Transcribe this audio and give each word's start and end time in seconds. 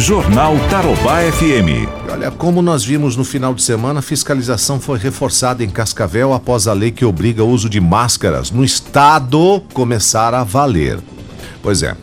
Jornal 0.00 0.56
Tarobá 0.70 1.20
FM. 1.30 1.86
Olha, 2.10 2.30
como 2.30 2.62
nós 2.62 2.82
vimos 2.82 3.16
no 3.16 3.24
final 3.24 3.52
de 3.52 3.62
semana, 3.62 3.98
a 3.98 4.02
fiscalização 4.02 4.80
foi 4.80 4.98
reforçada 4.98 5.62
em 5.62 5.68
Cascavel 5.68 6.32
após 6.32 6.66
a 6.66 6.72
lei 6.72 6.90
que 6.90 7.04
obriga 7.04 7.44
o 7.44 7.48
uso 7.50 7.68
de 7.68 7.80
máscaras 7.82 8.50
no 8.50 8.64
estado 8.64 9.62
começar 9.74 10.32
a 10.32 10.42
valer. 10.42 10.98
Pois 11.62 11.82
é, 11.82 11.94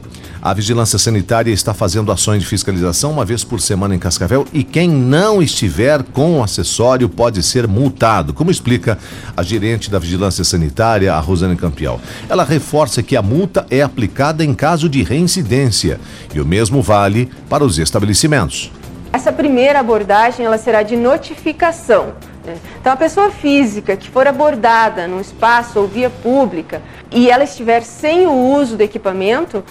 a 0.42 0.54
Vigilância 0.54 1.00
Sanitária 1.00 1.52
está 1.52 1.73
fazendo 1.73 2.12
ações 2.12 2.41
de 2.41 2.47
fiscalização 2.47 3.12
uma 3.12 3.26
vez 3.26 3.44
por 3.44 3.60
semana 3.60 3.95
em 3.95 4.00
Cascavel 4.00 4.45
e 4.54 4.63
quem 4.63 4.89
não 4.89 5.41
estiver 5.41 6.04
com 6.04 6.39
o 6.39 6.44
acessório 6.44 7.09
pode 7.09 7.41
ser 7.41 7.68
multado, 7.68 8.34
como 8.34 8.52
explica 8.52 8.98
a 9.36 9.44
gerente 9.44 9.89
da 9.89 10.00
Vigilância 10.00 10.44
Sanitária, 10.44 11.13
a 11.13 11.20
Rosane 11.20 11.55
Campial. 11.55 12.00
Ela 12.30 12.44
reforça 12.44 13.02
que 13.02 13.16
a 13.16 13.21
multa 13.21 13.66
é 13.70 13.81
aplicada 13.81 14.44
em 14.44 14.54
caso 14.54 14.88
de 14.88 15.04
reincidência 15.04 16.00
e 16.34 16.40
o 16.40 16.45
mesmo 16.45 16.81
vale 16.81 17.30
para 17.49 17.63
os 17.63 17.80
estabelecimentos. 17.80 18.72
Essa 19.12 19.31
primeira 19.31 19.80
abordagem 19.80 20.45
ela 20.45 20.58
será 20.58 20.84
de 20.84 20.95
notificação. 20.95 22.13
Né? 22.45 22.58
Então, 22.80 22.94
a 22.94 22.95
pessoa 22.95 23.30
física 23.30 23.95
que 23.98 24.09
for 24.09 24.27
abordada 24.27 25.08
num 25.08 25.20
espaço 25.20 25.80
ou 25.80 25.88
via 25.88 26.09
pública 26.09 26.81
e 27.12 27.30
ela 27.30 27.44
estiver 27.44 27.81
sem 27.81 28.27
o 28.27 28.34
uso 28.34 28.77
do 28.77 28.81
equipamento, 28.81 29.63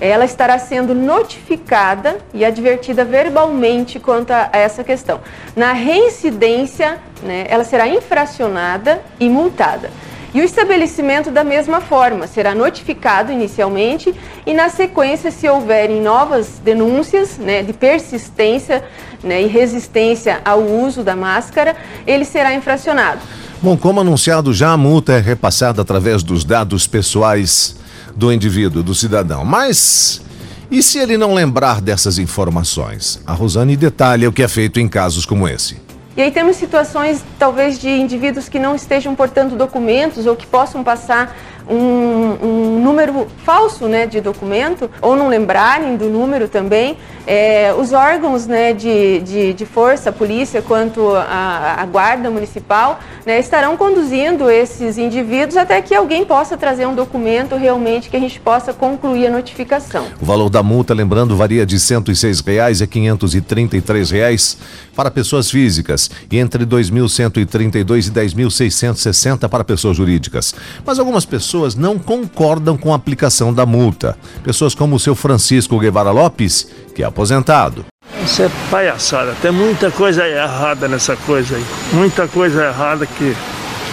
ela 0.00 0.24
estará 0.24 0.58
sendo 0.58 0.94
notificada 0.94 2.18
e 2.32 2.44
advertida 2.44 3.04
verbalmente 3.04 3.98
quanto 3.98 4.30
a 4.32 4.50
essa 4.52 4.82
questão. 4.82 5.20
Na 5.54 5.72
reincidência, 5.72 6.98
né, 7.22 7.46
ela 7.48 7.64
será 7.64 7.88
infracionada 7.88 9.02
e 9.18 9.28
multada. 9.28 9.90
E 10.34 10.40
o 10.40 10.44
estabelecimento, 10.44 11.30
da 11.30 11.44
mesma 11.44 11.80
forma, 11.80 12.26
será 12.26 12.56
notificado 12.56 13.30
inicialmente 13.30 14.12
e, 14.44 14.52
na 14.52 14.68
sequência, 14.68 15.30
se 15.30 15.48
houverem 15.48 16.02
novas 16.02 16.58
denúncias 16.58 17.38
né, 17.38 17.62
de 17.62 17.72
persistência 17.72 18.82
né, 19.22 19.42
e 19.42 19.46
resistência 19.46 20.40
ao 20.44 20.60
uso 20.60 21.04
da 21.04 21.14
máscara, 21.14 21.76
ele 22.04 22.24
será 22.24 22.52
infracionado. 22.52 23.20
Bom, 23.62 23.76
como 23.76 24.00
anunciado, 24.00 24.52
já 24.52 24.72
a 24.72 24.76
multa 24.76 25.12
é 25.12 25.20
repassada 25.20 25.80
através 25.80 26.24
dos 26.24 26.44
dados 26.44 26.88
pessoais 26.88 27.76
do 28.16 28.32
indivíduo, 28.32 28.82
do 28.82 28.94
cidadão. 28.94 29.44
Mas 29.44 30.22
e 30.70 30.82
se 30.82 30.98
ele 30.98 31.16
não 31.16 31.34
lembrar 31.34 31.80
dessas 31.80 32.18
informações? 32.18 33.20
A 33.26 33.32
Rosane 33.32 33.76
detalha 33.76 34.28
o 34.28 34.32
que 34.32 34.42
é 34.42 34.48
feito 34.48 34.80
em 34.80 34.88
casos 34.88 35.26
como 35.26 35.46
esse. 35.46 35.76
E 36.16 36.22
aí 36.22 36.30
temos 36.30 36.56
situações, 36.56 37.24
talvez, 37.38 37.78
de 37.78 37.88
indivíduos 37.88 38.48
que 38.48 38.58
não 38.58 38.74
estejam 38.74 39.14
portando 39.14 39.56
documentos 39.56 40.26
ou 40.26 40.36
que 40.36 40.46
possam 40.46 40.84
passar 40.84 41.36
um, 41.68 42.46
um 42.46 42.82
número 42.82 43.26
falso 43.44 43.86
né, 43.86 44.06
de 44.06 44.20
documento, 44.20 44.90
ou 45.00 45.16
não 45.16 45.28
lembrarem 45.28 45.96
do 45.96 46.08
número 46.08 46.48
também. 46.48 46.96
É, 47.26 47.74
os 47.78 47.92
órgãos 47.92 48.46
né, 48.46 48.74
de, 48.74 49.20
de, 49.20 49.54
de, 49.54 49.64
força, 49.64 50.12
polícia 50.12 50.60
quanto 50.60 51.14
a, 51.16 51.76
a 51.78 51.86
guarda 51.86 52.30
municipal, 52.30 53.00
né, 53.24 53.40
estarão 53.40 53.78
conduzindo 53.78 54.50
esses 54.50 54.98
indivíduos 54.98 55.56
até 55.56 55.80
que 55.80 55.94
alguém 55.94 56.26
possa 56.26 56.54
trazer 56.56 56.86
um 56.86 56.94
documento 56.94 57.56
realmente 57.56 58.10
que 58.10 58.16
a 58.16 58.20
gente 58.20 58.38
possa 58.38 58.74
concluir 58.74 59.28
a 59.28 59.30
notificação. 59.30 60.06
O 60.20 60.26
valor 60.26 60.50
da 60.50 60.62
multa, 60.62 60.92
lembrando, 60.92 61.34
varia 61.34 61.64
de 61.64 61.80
106 61.80 62.40
reais 62.40 62.82
a 62.82 62.86
533 62.86 64.10
reais 64.10 64.58
para 64.94 65.10
pessoas 65.10 65.50
físicas 65.50 66.10
e 66.30 66.38
entre 66.38 66.64
R$ 66.64 66.70
2.132 66.70 67.74
e 67.74 67.80
R$ 67.80 68.26
10.660 68.26 69.48
para 69.48 69.64
pessoas 69.64 69.96
jurídicas. 69.96 70.54
Mas 70.84 70.98
algumas 70.98 71.24
pessoas 71.54 71.76
não 71.76 71.96
concordam 72.00 72.76
com 72.76 72.92
a 72.92 72.96
aplicação 72.96 73.54
da 73.54 73.64
multa. 73.64 74.18
Pessoas 74.42 74.74
como 74.74 74.96
o 74.96 74.98
seu 74.98 75.14
Francisco 75.14 75.78
Guevara 75.78 76.10
Lopes, 76.10 76.66
que 76.92 77.00
é 77.00 77.06
aposentado. 77.06 77.84
Isso 78.24 78.42
é 78.42 78.50
palhaçada, 78.72 79.36
tem 79.40 79.52
muita 79.52 79.88
coisa 79.88 80.26
errada 80.26 80.88
nessa 80.88 81.14
coisa 81.14 81.54
aí. 81.54 81.64
Muita 81.92 82.26
coisa 82.26 82.64
errada 82.64 83.06
que 83.06 83.36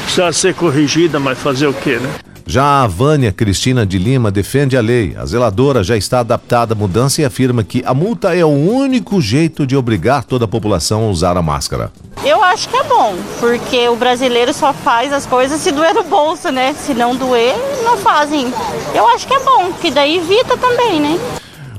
precisa 0.05 0.31
ser 0.33 0.55
corrigida, 0.55 1.19
mas 1.19 1.37
fazer 1.37 1.67
o 1.67 1.73
quê, 1.73 1.99
né? 1.99 2.30
Já 2.45 2.83
a 2.83 2.87
Vânia 2.87 3.31
Cristina 3.31 3.85
de 3.85 3.97
Lima 3.97 4.31
defende 4.31 4.75
a 4.75 4.81
lei. 4.81 5.15
A 5.17 5.25
zeladora 5.25 5.83
já 5.83 5.95
está 5.95 6.19
adaptada 6.19 6.73
à 6.73 6.77
mudança 6.77 7.21
e 7.21 7.25
afirma 7.25 7.63
que 7.63 7.83
a 7.85 7.93
multa 7.93 8.35
é 8.35 8.43
o 8.43 8.49
único 8.49 9.21
jeito 9.21 9.65
de 9.65 9.75
obrigar 9.75 10.23
toda 10.23 10.45
a 10.45 10.47
população 10.47 11.03
a 11.03 11.07
usar 11.07 11.37
a 11.37 11.41
máscara. 11.41 11.91
Eu 12.23 12.43
acho 12.43 12.69
que 12.69 12.77
é 12.77 12.83
bom, 12.83 13.15
porque 13.39 13.87
o 13.89 13.95
brasileiro 13.95 14.53
só 14.53 14.73
faz 14.73 15.11
as 15.11 15.25
coisas 15.25 15.61
se 15.61 15.71
doer 15.71 15.93
no 15.93 16.03
bolso, 16.03 16.51
né? 16.51 16.73
Se 16.73 16.93
não 16.93 17.15
doer, 17.15 17.55
não 17.83 17.97
fazem. 17.97 18.53
Eu 18.93 19.07
acho 19.07 19.27
que 19.27 19.33
é 19.33 19.39
bom, 19.39 19.71
que 19.81 19.89
daí 19.89 20.17
evita 20.17 20.57
também, 20.57 20.99
né? 20.99 21.19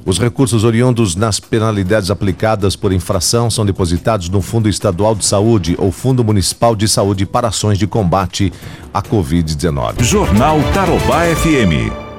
Os 0.04 0.18
recursos 0.18 0.64
oriundos 0.64 1.14
nas 1.14 1.38
penalidades 1.38 2.10
aplicadas 2.10 2.74
por 2.74 2.92
infração 2.92 3.48
são 3.48 3.64
depositados 3.64 4.28
no 4.28 4.42
Fundo 4.42 4.68
Estadual 4.68 5.14
de 5.14 5.24
Saúde 5.24 5.76
ou 5.78 5.92
Fundo 5.92 6.24
Municipal 6.24 6.74
de 6.74 6.88
Saúde 6.88 7.24
para 7.24 7.48
ações 7.48 7.78
de 7.78 7.86
combate 7.86 8.52
à 8.92 9.00
Covid-19. 9.00 10.02
Jornal 10.02 10.58
Tarobá 10.74 11.24
FM. 11.36 12.11